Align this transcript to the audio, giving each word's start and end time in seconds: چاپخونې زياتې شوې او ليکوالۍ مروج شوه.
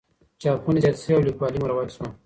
چاپخونې 0.41 0.79
زياتې 0.83 0.99
شوې 1.03 1.15
او 1.17 1.25
ليکوالۍ 1.27 1.57
مروج 1.59 1.89
شوه. 1.95 2.07